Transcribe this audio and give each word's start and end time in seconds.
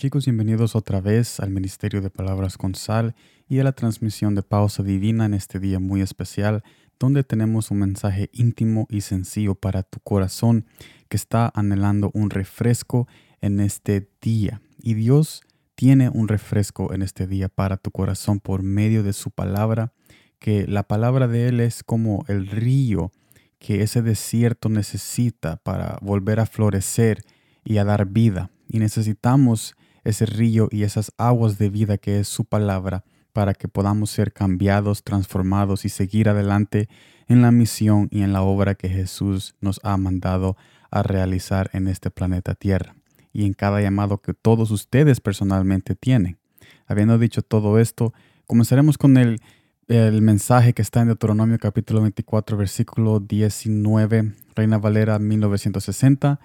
Chicos, 0.00 0.24
bienvenidos 0.24 0.76
otra 0.76 1.02
vez 1.02 1.40
al 1.40 1.50
Ministerio 1.50 2.00
de 2.00 2.08
Palabras 2.08 2.56
con 2.56 2.74
Sal 2.74 3.14
y 3.50 3.58
a 3.58 3.64
la 3.64 3.72
transmisión 3.72 4.34
de 4.34 4.42
Pausa 4.42 4.82
Divina 4.82 5.26
en 5.26 5.34
este 5.34 5.60
día 5.60 5.78
muy 5.78 6.00
especial, 6.00 6.64
donde 6.98 7.22
tenemos 7.22 7.70
un 7.70 7.80
mensaje 7.80 8.30
íntimo 8.32 8.86
y 8.88 9.02
sencillo 9.02 9.56
para 9.56 9.82
tu 9.82 10.00
corazón 10.00 10.64
que 11.10 11.18
está 11.18 11.52
anhelando 11.54 12.10
un 12.14 12.30
refresco 12.30 13.08
en 13.42 13.60
este 13.60 14.08
día. 14.22 14.62
Y 14.82 14.94
Dios 14.94 15.42
tiene 15.74 16.08
un 16.08 16.28
refresco 16.28 16.94
en 16.94 17.02
este 17.02 17.26
día 17.26 17.50
para 17.50 17.76
tu 17.76 17.90
corazón 17.90 18.40
por 18.40 18.62
medio 18.62 19.02
de 19.02 19.12
su 19.12 19.30
palabra, 19.30 19.92
que 20.38 20.66
la 20.66 20.84
palabra 20.84 21.28
de 21.28 21.48
Él 21.48 21.60
es 21.60 21.82
como 21.82 22.24
el 22.26 22.46
río 22.46 23.12
que 23.58 23.82
ese 23.82 24.00
desierto 24.00 24.70
necesita 24.70 25.58
para 25.58 25.98
volver 26.00 26.40
a 26.40 26.46
florecer 26.46 27.22
y 27.64 27.76
a 27.76 27.84
dar 27.84 28.06
vida. 28.06 28.50
Y 28.66 28.78
necesitamos 28.78 29.76
ese 30.04 30.26
río 30.26 30.68
y 30.70 30.82
esas 30.82 31.12
aguas 31.18 31.58
de 31.58 31.70
vida 31.70 31.98
que 31.98 32.20
es 32.20 32.28
su 32.28 32.44
palabra 32.44 33.04
para 33.32 33.54
que 33.54 33.68
podamos 33.68 34.10
ser 34.10 34.32
cambiados, 34.32 35.04
transformados 35.04 35.84
y 35.84 35.88
seguir 35.88 36.28
adelante 36.28 36.88
en 37.28 37.42
la 37.42 37.52
misión 37.52 38.08
y 38.10 38.22
en 38.22 38.32
la 38.32 38.42
obra 38.42 38.74
que 38.74 38.88
Jesús 38.88 39.54
nos 39.60 39.80
ha 39.84 39.96
mandado 39.96 40.56
a 40.90 41.02
realizar 41.02 41.70
en 41.72 41.86
este 41.86 42.10
planeta 42.10 42.54
Tierra 42.54 42.96
y 43.32 43.44
en 43.46 43.52
cada 43.52 43.80
llamado 43.80 44.18
que 44.18 44.34
todos 44.34 44.72
ustedes 44.72 45.20
personalmente 45.20 45.94
tienen. 45.94 46.38
Habiendo 46.86 47.18
dicho 47.18 47.42
todo 47.42 47.78
esto, 47.78 48.12
comenzaremos 48.46 48.98
con 48.98 49.16
el, 49.16 49.40
el 49.86 50.22
mensaje 50.22 50.72
que 50.72 50.82
está 50.82 51.02
en 51.02 51.06
Deuteronomio 51.08 51.58
capítulo 51.60 52.02
24, 52.02 52.56
versículo 52.56 53.20
19, 53.20 54.32
Reina 54.56 54.78
Valera 54.78 55.20
1960, 55.20 56.40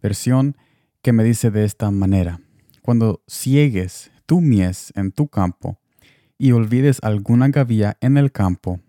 versión 0.00 0.56
que 1.02 1.12
me 1.12 1.22
dice 1.22 1.50
de 1.50 1.64
esta 1.64 1.90
manera 1.90 2.40
cuando 2.90 3.22
ciegues 3.28 4.10
tu 4.26 4.40
mies 4.40 4.92
en 4.96 5.12
tu 5.12 5.28
campo 5.28 5.78
y 6.38 6.50
olvides 6.50 6.98
alguna 7.04 7.46
gavilla 7.46 7.96
en 8.00 8.16
el 8.16 8.32
campo, 8.32 8.80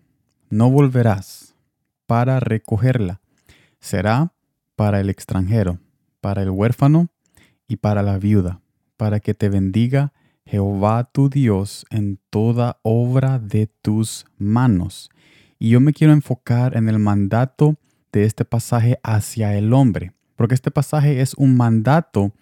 no 0.50 0.72
volverás 0.72 1.54
para 2.06 2.40
recogerla. 2.40 3.20
Será 3.78 4.32
para 4.74 4.98
el 4.98 5.08
extranjero, 5.08 5.78
para 6.20 6.42
el 6.42 6.50
huérfano 6.50 7.10
y 7.68 7.76
para 7.76 8.02
la 8.02 8.18
viuda, 8.18 8.60
para 8.96 9.20
que 9.20 9.34
te 9.34 9.48
bendiga 9.48 10.12
Jehová 10.44 11.08
tu 11.12 11.28
Dios 11.28 11.86
en 11.90 12.18
toda 12.28 12.80
obra 12.82 13.38
de 13.38 13.68
tus 13.68 14.26
manos. 14.36 15.10
Y 15.60 15.68
yo 15.70 15.80
me 15.80 15.92
quiero 15.92 16.12
enfocar 16.12 16.76
en 16.76 16.88
el 16.88 16.98
mandato 16.98 17.76
de 18.10 18.24
este 18.24 18.44
pasaje 18.44 18.98
hacia 19.04 19.56
el 19.56 19.72
hombre, 19.72 20.12
porque 20.34 20.56
este 20.56 20.72
pasaje 20.72 21.20
es 21.20 21.34
un 21.34 21.56
mandato 21.56 22.32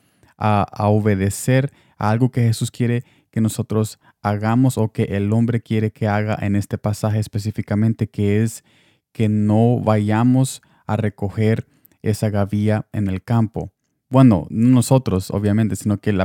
a, 0.41 0.89
obedecer 0.89 1.71
a 1.99 2.11
algo 2.11 2.31
que 2.31 2.43
Jesús 2.43 2.71
quiere 2.71 3.05
que 3.31 3.41
nosotros 3.41 4.01
hagamos 4.23 4.79
o 4.79 4.91
que 4.91 5.05
el 5.05 5.33
hombre 5.33 5.61
quiere 5.61 5.93
que 5.93 6.09
haga 6.09 6.37
en 6.41 6.57
este 6.57 6.79
pasaje 6.79 7.21
específicamente, 7.21 8.09
que 8.09 8.43
es 8.43 8.65
que 9.13 9.29
no 9.29 9.79
vayamos 9.79 10.63
a 10.87 10.97
recoger 10.97 11.69
esa 12.03 12.31
gavilla 12.31 12.87
en 12.93 13.09
el 13.09 13.23
campo. 13.23 13.73
Bueno, 14.09 14.47
no 14.51 14.71
nosotros, 14.71 15.31
obviamente, 15.31 15.77
sino 15.77 15.99
que 15.99 16.17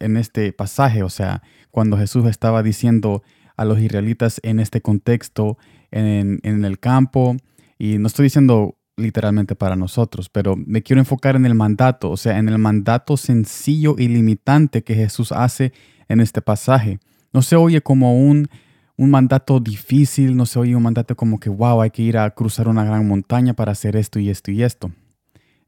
en 0.00 0.16
este 0.16 0.52
pasaje, 0.52 1.02
o 1.02 1.10
sea, 1.10 1.42
cuando 1.70 1.98
Jesús 1.98 2.24
estaba 2.26 2.62
diciendo 2.62 3.22
a 3.56 3.66
los 3.66 3.78
israelitas 3.80 4.40
en 4.42 4.60
este 4.60 4.80
contexto, 4.80 5.58
en, 5.90 6.40
en 6.42 6.64
el 6.64 6.78
campo, 6.78 7.36
y 7.78 7.98
no 7.98 8.06
estoy 8.06 8.24
diciendo 8.24 8.78
literalmente 8.96 9.54
para 9.54 9.76
nosotros, 9.76 10.28
pero 10.28 10.54
me 10.56 10.82
quiero 10.82 11.00
enfocar 11.00 11.36
en 11.36 11.46
el 11.46 11.54
mandato, 11.54 12.10
o 12.10 12.16
sea, 12.16 12.38
en 12.38 12.48
el 12.48 12.58
mandato 12.58 13.16
sencillo 13.16 13.96
y 13.98 14.08
limitante 14.08 14.82
que 14.82 14.94
Jesús 14.94 15.32
hace 15.32 15.72
en 16.08 16.20
este 16.20 16.40
pasaje. 16.40 17.00
No 17.32 17.42
se 17.42 17.56
oye 17.56 17.80
como 17.80 18.16
un, 18.16 18.48
un 18.96 19.10
mandato 19.10 19.58
difícil, 19.58 20.36
no 20.36 20.46
se 20.46 20.58
oye 20.58 20.76
un 20.76 20.82
mandato 20.82 21.16
como 21.16 21.40
que, 21.40 21.50
wow, 21.50 21.80
hay 21.80 21.90
que 21.90 22.02
ir 22.02 22.16
a 22.16 22.30
cruzar 22.30 22.68
una 22.68 22.84
gran 22.84 23.06
montaña 23.06 23.54
para 23.54 23.72
hacer 23.72 23.96
esto 23.96 24.20
y 24.20 24.30
esto 24.30 24.50
y 24.50 24.62
esto. 24.62 24.92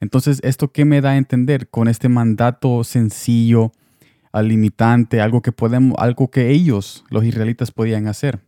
Entonces, 0.00 0.40
¿esto 0.44 0.70
qué 0.70 0.84
me 0.84 1.00
da 1.00 1.10
a 1.10 1.16
entender 1.16 1.68
con 1.68 1.88
este 1.88 2.08
mandato 2.08 2.84
sencillo, 2.84 3.72
limitante, 4.34 5.22
algo 5.22 5.40
que 5.40 5.52
podemos, 5.52 5.96
algo 5.98 6.30
que 6.30 6.50
ellos, 6.50 7.04
los 7.08 7.24
israelitas, 7.24 7.72
podían 7.72 8.06
hacer? 8.06 8.40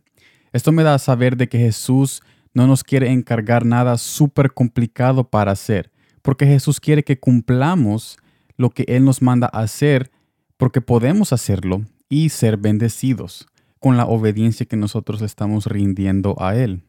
Esto 0.53 0.71
me 0.71 0.83
da 0.83 0.93
a 0.93 0.99
saber 0.99 1.37
de 1.37 1.49
que 1.49 1.57
Jesús 1.57 2.21
no 2.53 2.67
nos 2.67 2.83
quiere 2.83 3.11
encargar 3.11 3.65
nada 3.65 3.97
súper 3.97 4.53
complicado 4.53 5.29
para 5.29 5.51
hacer, 5.51 5.91
porque 6.21 6.45
Jesús 6.45 6.79
quiere 6.79 7.03
que 7.03 7.19
cumplamos 7.19 8.17
lo 8.57 8.69
que 8.69 8.83
Él 8.87 9.05
nos 9.05 9.21
manda 9.21 9.47
hacer, 9.47 10.11
porque 10.57 10.81
podemos 10.81 11.31
hacerlo 11.31 11.85
y 12.09 12.29
ser 12.29 12.57
bendecidos 12.57 13.47
con 13.79 13.95
la 13.97 14.05
obediencia 14.05 14.65
que 14.65 14.75
nosotros 14.75 15.21
estamos 15.21 15.67
rindiendo 15.67 16.35
a 16.39 16.55
Él. 16.55 16.83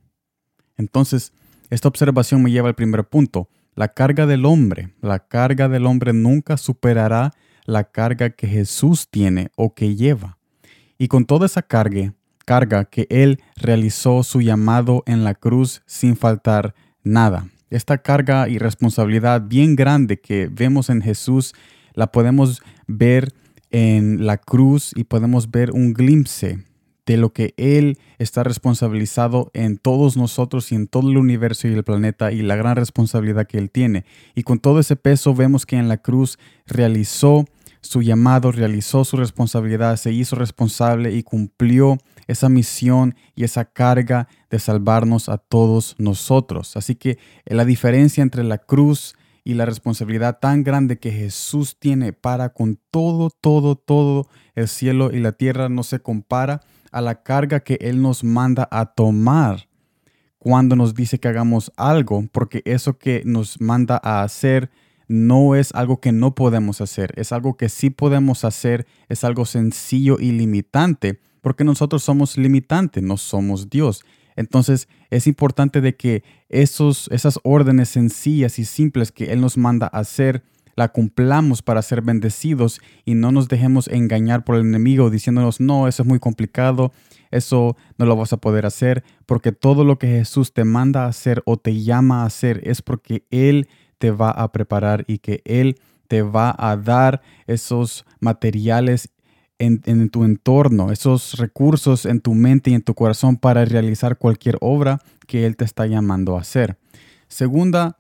Entonces, 0.77 1.33
esta 1.69 1.89
observación 1.89 2.43
me 2.43 2.51
lleva 2.51 2.69
al 2.69 2.75
primer 2.75 3.05
punto. 3.05 3.49
La 3.77 3.89
carga 3.89 4.27
del 4.27 4.45
hombre, 4.45 4.93
la 5.01 5.21
carga 5.21 5.69
del 5.69 5.87
hombre 5.87 6.13
nunca 6.13 6.57
superará 6.57 7.33
la 7.65 7.85
carga 7.85 8.31
que 8.31 8.49
Jesús 8.49 9.09
tiene 9.09 9.53
o 9.55 9.75
que 9.75 9.95
lleva. 9.95 10.39
Y 10.99 11.09
con 11.09 11.25
toda 11.25 11.47
esa 11.47 11.63
carga, 11.63 12.15
carga 12.51 12.85
que 12.85 13.07
Él 13.11 13.39
realizó 13.55 14.25
su 14.25 14.41
llamado 14.41 15.05
en 15.07 15.23
la 15.23 15.37
cruz 15.37 15.83
sin 15.87 16.17
faltar 16.17 16.75
nada. 17.05 17.47
Esta 17.71 17.99
carga 17.99 18.49
y 18.49 18.59
responsabilidad 18.59 19.43
bien 19.43 19.77
grande 19.77 20.19
que 20.19 20.49
vemos 20.51 20.91
en 20.91 21.01
Jesús 21.01 21.55
la 21.95 22.11
podemos 22.11 22.61
ver 22.89 23.33
en 23.71 24.27
la 24.27 24.37
cruz 24.37 24.91
y 24.97 25.05
podemos 25.05 25.53
ver 25.53 25.71
un 25.71 25.93
glimpse 25.93 26.59
de 27.07 27.17
lo 27.17 27.33
que 27.33 27.55
Él 27.57 27.99
está 28.19 28.43
responsabilizado 28.43 29.53
en 29.55 29.77
todos 29.79 30.17
nosotros 30.17 30.73
y 30.73 30.75
en 30.75 30.89
todo 30.89 31.09
el 31.09 31.19
universo 31.19 31.69
y 31.69 31.73
el 31.73 31.85
planeta 31.85 32.33
y 32.33 32.43
la 32.43 32.57
gran 32.57 32.75
responsabilidad 32.75 33.47
que 33.47 33.59
Él 33.59 33.71
tiene. 33.71 34.05
Y 34.35 34.43
con 34.43 34.59
todo 34.59 34.81
ese 34.81 34.97
peso 34.97 35.37
vemos 35.37 35.67
que 35.67 35.77
en 35.77 35.87
la 35.87 35.99
cruz 35.99 36.37
realizó 36.67 37.45
su 37.81 38.03
llamado, 38.03 38.53
realizó 38.53 39.05
su 39.05 39.17
responsabilidad, 39.17 39.97
se 39.97 40.13
hizo 40.13 40.37
responsable 40.37 41.13
y 41.13 41.23
cumplió 41.23 41.99
esa 42.27 42.49
misión 42.49 43.15
y 43.35 43.45
esa 43.45 43.65
carga 43.65 44.29
de 44.51 44.59
salvarnos 44.59 45.29
a 45.29 45.39
todos 45.39 45.97
nosotros. 45.99 46.77
Así 46.77 46.95
que 46.95 47.19
la 47.45 47.65
diferencia 47.65 48.23
entre 48.23 48.45
la 48.45 48.59
cruz 48.59 49.15
y 49.45 49.55
la 49.55 49.65
responsabilidad 49.65 50.39
tan 50.39 50.63
grande 50.63 50.99
que 50.99 51.11
Jesús 51.11 51.79
tiene 51.79 52.13
para 52.13 52.51
con 52.51 52.79
todo, 52.91 53.31
todo, 53.31 53.75
todo 53.77 54.29
el 54.55 54.69
cielo 54.69 55.11
y 55.13 55.21
la 55.21 55.33
tierra 55.33 55.69
no 55.69 55.83
se 55.83 56.01
compara 56.01 56.61
a 56.93 57.01
la 57.01 57.23
carga 57.23 57.61
que 57.61 57.79
Él 57.81 58.03
nos 58.03 58.25
manda 58.25 58.69
a 58.71 58.87
tomar 58.87 59.69
cuando 60.39 60.75
nos 60.75 60.95
dice 60.95 61.21
que 61.21 61.29
hagamos 61.29 61.71
algo, 61.77 62.25
porque 62.33 62.63
eso 62.65 62.97
que 62.97 63.23
nos 63.27 63.61
manda 63.61 64.01
a 64.03 64.23
hacer 64.23 64.71
no 65.11 65.57
es 65.57 65.75
algo 65.75 66.01
que 66.01 66.13
no 66.13 66.37
podemos 66.37 66.81
hacer, 66.81 67.13
es 67.17 67.33
algo 67.33 67.57
que 67.57 67.69
sí 67.69 67.91
podemos 67.91 68.45
hacer, 68.45 68.87
es 69.09 69.25
algo 69.25 69.45
sencillo 69.45 70.19
y 70.21 70.31
limitante, 70.31 71.19
porque 71.41 71.65
nosotros 71.65 72.05
somos 72.05 72.39
limitantes, 72.39 73.03
no 73.03 73.17
somos 73.17 73.69
Dios. 73.69 74.05
Entonces 74.37 74.89
es 75.11 75.27
importante 75.27 75.81
de 75.81 75.97
que 75.97 76.23
esos, 76.49 77.09
esas 77.11 77.41
órdenes 77.43 77.89
sencillas 77.89 78.61
y 78.61 78.65
simples 78.65 79.11
que 79.11 79.33
Él 79.33 79.41
nos 79.41 79.57
manda 79.57 79.89
hacer, 79.89 80.45
la 80.77 80.93
cumplamos 80.93 81.61
para 81.61 81.83
ser 81.83 82.03
bendecidos 82.03 82.81
y 83.05 83.15
no 83.15 83.33
nos 83.33 83.49
dejemos 83.49 83.89
engañar 83.89 84.45
por 84.45 84.55
el 84.55 84.63
enemigo 84.63 85.11
diciéndonos, 85.11 85.59
no, 85.59 85.89
eso 85.89 86.05
es 86.05 86.09
muy 86.09 86.21
complicado, 86.21 86.93
eso 87.33 87.77
no 87.99 88.07
lo 88.07 88.15
vas 88.15 88.33
a 88.33 88.37
poder 88.37 88.65
hacer, 88.65 89.03
porque 89.27 89.51
todo 89.51 89.83
lo 89.83 89.99
que 89.99 90.07
Jesús 90.07 90.53
te 90.53 90.63
manda 90.63 91.07
a 91.07 91.09
hacer 91.09 91.43
o 91.47 91.57
te 91.57 91.83
llama 91.83 92.23
a 92.23 92.27
hacer 92.27 92.61
es 92.63 92.81
porque 92.81 93.25
Él 93.31 93.67
te 94.01 94.11
va 94.11 94.31
a 94.31 94.51
preparar 94.51 95.05
y 95.07 95.19
que 95.19 95.43
Él 95.45 95.79
te 96.09 96.23
va 96.23 96.55
a 96.59 96.77
dar 96.77 97.21
esos 97.47 98.07
materiales 98.19 99.11
en, 99.59 100.09
tu 100.09 100.25
entorno, 100.25 100.91
esos 100.91 101.35
recursos 101.35 102.07
en 102.07 102.23
tu 102.23 102.35
mente 102.35 102.71
y 102.71 102.75
en 102.75 102.81
tu 102.81 102.95
corazón 102.95 103.37
para 103.37 103.63
realizar 103.67 104.17
cualquier 104.17 104.57
obra 104.63 105.01
que 105.27 105.45
Él 105.45 105.55
te 105.57 105.67
está 105.67 105.87
llamando 105.87 106.39
a 106.39 106.41
hacer. 106.41 106.79
Segunda, 107.29 107.99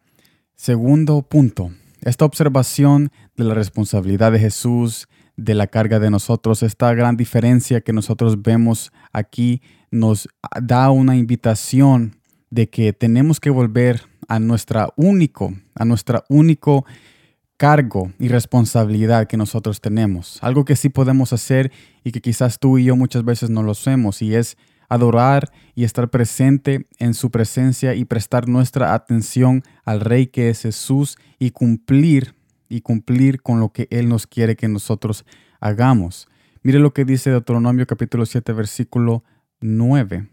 segundo 0.56 1.20
punto, 1.20 1.70
esta 2.00 2.24
observación 2.24 3.12
de 3.36 3.44
la 3.44 3.52
responsabilidad 3.52 4.32
de 4.32 4.38
Jesús, 4.38 5.06
de 5.36 5.54
la 5.54 5.66
carga 5.66 5.98
de 5.98 6.08
nosotros, 6.08 6.62
esta 6.62 6.94
gran 6.94 7.18
diferencia 7.18 7.82
que 7.82 7.92
nosotros 7.92 8.40
vemos 8.40 8.90
aquí 9.12 9.60
nos 9.90 10.30
da 10.62 10.90
una 10.90 11.14
invitación 11.16 12.16
de 12.48 12.70
que 12.70 12.94
tenemos 12.94 13.38
que 13.38 13.50
volver 13.50 14.09
a 14.30 14.38
nuestra 14.38 14.90
único, 14.96 15.52
a 15.74 15.84
nuestra 15.84 16.24
único 16.28 16.86
cargo 17.56 18.12
y 18.20 18.28
responsabilidad 18.28 19.26
que 19.26 19.36
nosotros 19.36 19.80
tenemos. 19.80 20.38
Algo 20.40 20.64
que 20.64 20.76
sí 20.76 20.88
podemos 20.88 21.32
hacer 21.32 21.72
y 22.04 22.12
que 22.12 22.20
quizás 22.20 22.60
tú 22.60 22.78
y 22.78 22.84
yo 22.84 22.94
muchas 22.94 23.24
veces 23.24 23.50
no 23.50 23.64
lo 23.64 23.72
hacemos 23.72 24.22
y 24.22 24.36
es 24.36 24.56
adorar 24.88 25.50
y 25.74 25.82
estar 25.82 26.10
presente 26.10 26.86
en 27.00 27.14
su 27.14 27.32
presencia 27.32 27.96
y 27.96 28.04
prestar 28.04 28.48
nuestra 28.48 28.94
atención 28.94 29.64
al 29.84 30.00
Rey 30.00 30.28
que 30.28 30.48
es 30.48 30.62
Jesús 30.62 31.18
y 31.40 31.50
cumplir 31.50 32.36
y 32.68 32.82
cumplir 32.82 33.42
con 33.42 33.58
lo 33.58 33.72
que 33.72 33.88
Él 33.90 34.08
nos 34.08 34.28
quiere 34.28 34.54
que 34.54 34.68
nosotros 34.68 35.24
hagamos. 35.58 36.28
Mire 36.62 36.78
lo 36.78 36.94
que 36.94 37.04
dice 37.04 37.30
Deuteronomio 37.30 37.84
capítulo 37.84 38.26
7 38.26 38.52
versículo 38.52 39.24
9. 39.60 40.28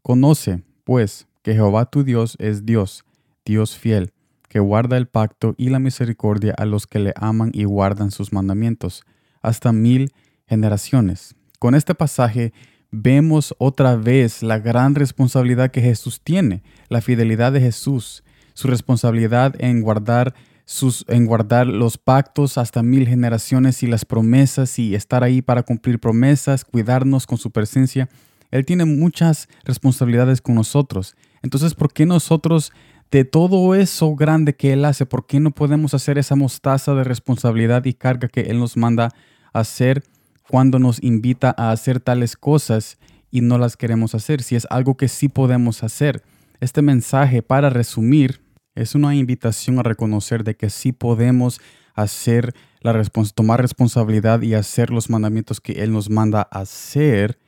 Conoce, 0.00 0.62
pues, 0.84 1.28
que 1.42 1.52
Jehová 1.52 1.84
tu 1.84 2.02
Dios 2.02 2.36
es 2.38 2.64
Dios, 2.64 3.04
Dios 3.50 3.76
fiel, 3.76 4.12
que 4.48 4.60
guarda 4.60 4.96
el 4.96 5.08
pacto 5.08 5.56
y 5.58 5.70
la 5.70 5.80
misericordia 5.80 6.54
a 6.56 6.66
los 6.66 6.86
que 6.86 7.00
le 7.00 7.12
aman 7.16 7.50
y 7.52 7.64
guardan 7.64 8.12
sus 8.12 8.32
mandamientos, 8.32 9.02
hasta 9.42 9.72
mil 9.72 10.12
generaciones. 10.46 11.34
Con 11.58 11.74
este 11.74 11.96
pasaje 11.96 12.52
vemos 12.92 13.52
otra 13.58 13.96
vez 13.96 14.44
la 14.44 14.60
gran 14.60 14.94
responsabilidad 14.94 15.72
que 15.72 15.80
Jesús 15.80 16.20
tiene, 16.22 16.62
la 16.88 17.00
fidelidad 17.00 17.50
de 17.50 17.60
Jesús, 17.60 18.22
su 18.54 18.68
responsabilidad 18.68 19.56
en 19.58 19.82
guardar 19.82 20.32
sus, 20.64 21.04
en 21.08 21.26
guardar 21.26 21.66
los 21.66 21.98
pactos 21.98 22.56
hasta 22.56 22.84
mil 22.84 23.08
generaciones 23.08 23.82
y 23.82 23.88
las 23.88 24.04
promesas 24.04 24.78
y 24.78 24.94
estar 24.94 25.24
ahí 25.24 25.42
para 25.42 25.64
cumplir 25.64 25.98
promesas, 25.98 26.64
cuidarnos 26.64 27.26
con 27.26 27.36
su 27.36 27.50
presencia. 27.50 28.08
Él 28.52 28.64
tiene 28.64 28.84
muchas 28.84 29.48
responsabilidades 29.64 30.40
con 30.40 30.54
nosotros. 30.54 31.16
Entonces, 31.42 31.74
¿por 31.74 31.92
qué 31.92 32.06
nosotros, 32.06 32.72
de 33.10 33.24
todo 33.24 33.74
eso 33.74 34.14
grande 34.14 34.54
que 34.54 34.72
Él 34.72 34.84
hace, 34.84 35.06
por 35.06 35.26
qué 35.26 35.40
no 35.40 35.50
podemos 35.50 35.94
hacer 35.94 36.18
esa 36.18 36.36
mostaza 36.36 36.94
de 36.94 37.04
responsabilidad 37.04 37.84
y 37.84 37.94
carga 37.94 38.28
que 38.28 38.42
Él 38.42 38.58
nos 38.58 38.76
manda 38.76 39.10
hacer 39.52 40.04
cuando 40.48 40.78
nos 40.78 41.02
invita 41.02 41.54
a 41.56 41.72
hacer 41.72 42.00
tales 42.00 42.36
cosas 42.36 42.98
y 43.30 43.40
no 43.40 43.58
las 43.58 43.76
queremos 43.76 44.14
hacer? 44.14 44.42
Si 44.42 44.56
es 44.56 44.66
algo 44.70 44.96
que 44.96 45.08
sí 45.08 45.28
podemos 45.28 45.82
hacer. 45.82 46.22
Este 46.60 46.82
mensaje, 46.82 47.42
para 47.42 47.70
resumir, 47.70 48.42
es 48.74 48.94
una 48.94 49.14
invitación 49.14 49.78
a 49.78 49.82
reconocer 49.82 50.44
de 50.44 50.56
que 50.56 50.70
sí 50.70 50.92
podemos 50.92 51.60
hacer 51.94 52.54
la 52.80 53.02
tomar 53.34 53.60
responsabilidad 53.60 54.42
y 54.42 54.54
hacer 54.54 54.90
los 54.90 55.10
mandamientos 55.10 55.60
que 55.60 55.72
Él 55.72 55.92
nos 55.92 56.10
manda 56.10 56.42
hacer 56.42 57.38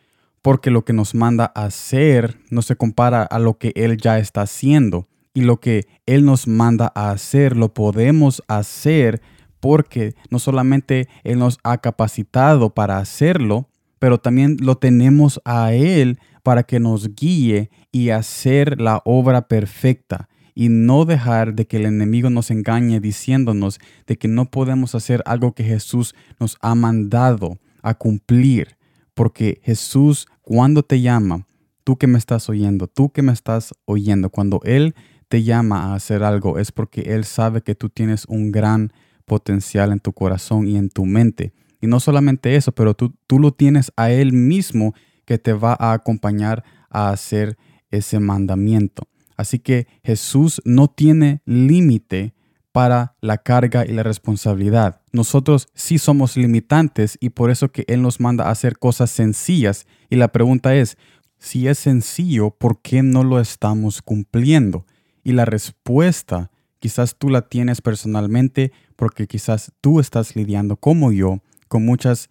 porque 0.42 0.70
lo 0.70 0.84
que 0.84 0.92
nos 0.92 1.14
manda 1.14 1.46
hacer 1.46 2.38
no 2.50 2.62
se 2.62 2.76
compara 2.76 3.22
a 3.22 3.38
lo 3.38 3.58
que 3.58 3.72
Él 3.76 3.96
ya 3.96 4.18
está 4.18 4.42
haciendo. 4.42 5.06
Y 5.34 5.42
lo 5.42 5.60
que 5.60 5.86
Él 6.06 6.24
nos 6.24 6.46
manda 6.46 6.92
a 6.94 7.10
hacer 7.10 7.56
lo 7.56 7.72
podemos 7.72 8.42
hacer 8.48 9.22
porque 9.60 10.14
no 10.30 10.38
solamente 10.38 11.08
Él 11.24 11.38
nos 11.38 11.58
ha 11.62 11.78
capacitado 11.78 12.70
para 12.70 12.98
hacerlo, 12.98 13.68
pero 13.98 14.18
también 14.18 14.56
lo 14.60 14.76
tenemos 14.76 15.40
a 15.44 15.72
Él 15.72 16.18
para 16.42 16.64
que 16.64 16.80
nos 16.80 17.14
guíe 17.14 17.70
y 17.92 18.10
hacer 18.10 18.80
la 18.80 19.00
obra 19.04 19.46
perfecta 19.48 20.28
y 20.54 20.68
no 20.68 21.04
dejar 21.04 21.54
de 21.54 21.66
que 21.66 21.78
el 21.78 21.86
enemigo 21.86 22.28
nos 22.28 22.50
engañe 22.50 23.00
diciéndonos 23.00 23.78
de 24.06 24.18
que 24.18 24.28
no 24.28 24.50
podemos 24.50 24.94
hacer 24.94 25.22
algo 25.24 25.52
que 25.52 25.64
Jesús 25.64 26.14
nos 26.38 26.58
ha 26.60 26.74
mandado 26.74 27.58
a 27.82 27.94
cumplir. 27.94 28.76
Porque 29.14 29.60
Jesús 29.62 30.26
cuando 30.42 30.82
te 30.82 31.00
llama, 31.00 31.46
tú 31.84 31.96
que 31.96 32.06
me 32.06 32.18
estás 32.18 32.48
oyendo, 32.48 32.88
tú 32.88 33.10
que 33.10 33.22
me 33.22 33.32
estás 33.32 33.74
oyendo, 33.84 34.30
cuando 34.30 34.60
Él 34.64 34.94
te 35.32 35.42
llama 35.42 35.84
a 35.84 35.94
hacer 35.94 36.24
algo 36.24 36.58
es 36.58 36.72
porque 36.72 37.14
Él 37.14 37.24
sabe 37.24 37.62
que 37.62 37.74
tú 37.74 37.88
tienes 37.88 38.26
un 38.26 38.52
gran 38.52 38.92
potencial 39.24 39.90
en 39.90 39.98
tu 39.98 40.12
corazón 40.12 40.68
y 40.68 40.76
en 40.76 40.90
tu 40.90 41.06
mente. 41.06 41.54
Y 41.80 41.86
no 41.86 42.00
solamente 42.00 42.54
eso, 42.54 42.72
pero 42.72 42.92
tú, 42.92 43.14
tú 43.26 43.38
lo 43.38 43.50
tienes 43.50 43.92
a 43.96 44.10
Él 44.10 44.34
mismo 44.34 44.92
que 45.24 45.38
te 45.38 45.54
va 45.54 45.74
a 45.80 45.94
acompañar 45.94 46.64
a 46.90 47.08
hacer 47.08 47.56
ese 47.90 48.20
mandamiento. 48.20 49.08
Así 49.34 49.58
que 49.58 49.86
Jesús 50.04 50.60
no 50.66 50.88
tiene 50.88 51.40
límite 51.46 52.34
para 52.70 53.16
la 53.22 53.38
carga 53.38 53.86
y 53.86 53.92
la 53.92 54.02
responsabilidad. 54.02 55.00
Nosotros 55.12 55.68
sí 55.72 55.96
somos 55.96 56.36
limitantes 56.36 57.16
y 57.20 57.30
por 57.30 57.50
eso 57.50 57.72
que 57.72 57.86
Él 57.88 58.02
nos 58.02 58.20
manda 58.20 58.48
a 58.48 58.50
hacer 58.50 58.78
cosas 58.78 59.10
sencillas. 59.10 59.86
Y 60.10 60.16
la 60.16 60.28
pregunta 60.28 60.74
es, 60.74 60.98
si 61.38 61.68
es 61.68 61.78
sencillo, 61.78 62.50
¿por 62.50 62.82
qué 62.82 63.02
no 63.02 63.24
lo 63.24 63.40
estamos 63.40 64.02
cumpliendo? 64.02 64.84
Y 65.22 65.32
la 65.32 65.44
respuesta 65.44 66.50
quizás 66.78 67.16
tú 67.16 67.28
la 67.30 67.42
tienes 67.42 67.80
personalmente 67.80 68.72
porque 68.96 69.26
quizás 69.26 69.72
tú 69.80 70.00
estás 70.00 70.34
lidiando 70.34 70.76
como 70.76 71.12
yo 71.12 71.38
con 71.68 71.84
muchas 71.84 72.28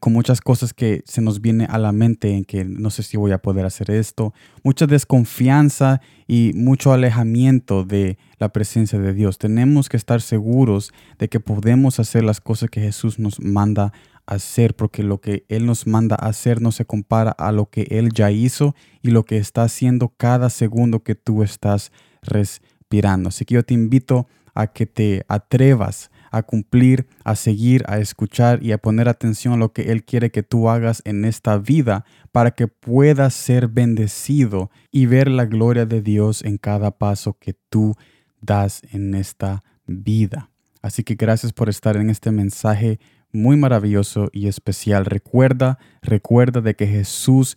con 0.00 0.12
muchas 0.12 0.40
cosas 0.40 0.72
que 0.72 1.02
se 1.06 1.20
nos 1.20 1.40
viene 1.40 1.66
a 1.68 1.78
la 1.78 1.92
mente 1.92 2.36
en 2.36 2.44
que 2.44 2.64
no 2.64 2.90
sé 2.90 3.02
si 3.02 3.16
voy 3.16 3.32
a 3.32 3.38
poder 3.38 3.66
hacer 3.66 3.90
esto, 3.90 4.32
mucha 4.62 4.86
desconfianza 4.86 6.00
y 6.28 6.52
mucho 6.54 6.92
alejamiento 6.92 7.84
de 7.84 8.16
la 8.38 8.50
presencia 8.50 8.98
de 8.98 9.12
Dios. 9.12 9.38
Tenemos 9.38 9.88
que 9.88 9.96
estar 9.96 10.20
seguros 10.20 10.92
de 11.18 11.28
que 11.28 11.40
podemos 11.40 11.98
hacer 11.98 12.22
las 12.22 12.40
cosas 12.40 12.70
que 12.70 12.80
Jesús 12.80 13.18
nos 13.18 13.40
manda 13.40 13.92
hacer, 14.26 14.76
porque 14.76 15.02
lo 15.02 15.20
que 15.20 15.44
Él 15.48 15.66
nos 15.66 15.86
manda 15.86 16.14
hacer 16.14 16.62
no 16.62 16.70
se 16.70 16.84
compara 16.84 17.32
a 17.32 17.50
lo 17.50 17.66
que 17.66 17.86
Él 17.90 18.10
ya 18.14 18.30
hizo 18.30 18.74
y 19.02 19.10
lo 19.10 19.24
que 19.24 19.38
está 19.38 19.64
haciendo 19.64 20.12
cada 20.16 20.48
segundo 20.48 21.02
que 21.02 21.16
tú 21.16 21.42
estás 21.42 21.90
respirando. 22.22 23.28
Así 23.28 23.44
que 23.44 23.54
yo 23.54 23.64
te 23.64 23.74
invito 23.74 24.26
a 24.54 24.68
que 24.68 24.86
te 24.86 25.24
atrevas 25.28 26.10
a 26.32 26.42
cumplir, 26.42 27.06
a 27.24 27.36
seguir, 27.36 27.84
a 27.86 27.98
escuchar 27.98 28.62
y 28.62 28.72
a 28.72 28.78
poner 28.78 29.08
atención 29.08 29.52
a 29.52 29.58
lo 29.58 29.72
que 29.72 29.92
Él 29.92 30.02
quiere 30.02 30.30
que 30.30 30.42
tú 30.42 30.70
hagas 30.70 31.02
en 31.04 31.26
esta 31.26 31.58
vida 31.58 32.06
para 32.32 32.52
que 32.52 32.66
puedas 32.68 33.34
ser 33.34 33.68
bendecido 33.68 34.70
y 34.90 35.06
ver 35.06 35.28
la 35.28 35.44
gloria 35.44 35.84
de 35.84 36.00
Dios 36.00 36.42
en 36.42 36.56
cada 36.56 36.90
paso 36.90 37.36
que 37.38 37.54
tú 37.68 37.94
das 38.40 38.82
en 38.92 39.14
esta 39.14 39.62
vida. 39.86 40.48
Así 40.80 41.04
que 41.04 41.14
gracias 41.14 41.52
por 41.52 41.68
estar 41.68 41.98
en 41.98 42.08
este 42.08 42.32
mensaje 42.32 42.98
muy 43.30 43.56
maravilloso 43.56 44.30
y 44.32 44.48
especial. 44.48 45.04
Recuerda, 45.04 45.78
recuerda 46.00 46.62
de 46.62 46.74
que 46.74 46.86
Jesús 46.86 47.56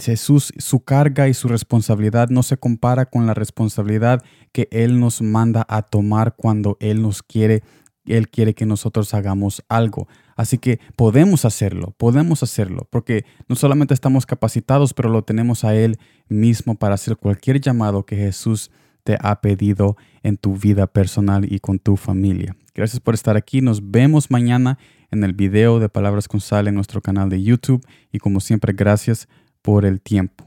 Jesús, 0.00 0.52
su 0.58 0.80
carga 0.80 1.28
y 1.28 1.34
su 1.34 1.48
responsabilidad 1.48 2.30
no 2.30 2.42
se 2.42 2.56
compara 2.56 3.06
con 3.06 3.26
la 3.26 3.34
responsabilidad 3.34 4.22
que 4.52 4.68
Él 4.70 4.98
nos 5.00 5.22
manda 5.22 5.64
a 5.68 5.82
tomar 5.82 6.34
cuando 6.36 6.76
Él 6.80 7.02
nos 7.02 7.22
quiere 7.22 7.62
él 8.06 8.28
quiere 8.28 8.54
que 8.54 8.66
nosotros 8.66 9.12
hagamos 9.14 9.64
algo. 9.68 10.08
Así 10.36 10.58
que 10.58 10.80
podemos 10.96 11.44
hacerlo, 11.44 11.94
podemos 11.96 12.42
hacerlo, 12.42 12.86
porque 12.90 13.24
no 13.48 13.56
solamente 13.56 13.94
estamos 13.94 14.26
capacitados, 14.26 14.94
pero 14.94 15.08
lo 15.08 15.22
tenemos 15.22 15.64
a 15.64 15.74
Él 15.74 15.98
mismo 16.28 16.76
para 16.76 16.94
hacer 16.94 17.16
cualquier 17.16 17.60
llamado 17.60 18.04
que 18.04 18.16
Jesús 18.16 18.70
te 19.02 19.16
ha 19.20 19.40
pedido 19.40 19.96
en 20.22 20.36
tu 20.36 20.56
vida 20.56 20.86
personal 20.86 21.50
y 21.50 21.60
con 21.60 21.78
tu 21.78 21.96
familia. 21.96 22.56
Gracias 22.74 23.00
por 23.00 23.14
estar 23.14 23.36
aquí. 23.36 23.60
Nos 23.60 23.90
vemos 23.90 24.30
mañana 24.30 24.78
en 25.10 25.24
el 25.24 25.32
video 25.32 25.78
de 25.78 25.88
Palabras 25.88 26.28
con 26.28 26.40
Sal 26.40 26.68
en 26.68 26.74
nuestro 26.74 27.00
canal 27.00 27.28
de 27.28 27.42
YouTube. 27.42 27.84
Y 28.12 28.18
como 28.18 28.40
siempre, 28.40 28.72
gracias 28.72 29.28
por 29.62 29.84
el 29.84 30.00
tiempo. 30.00 30.45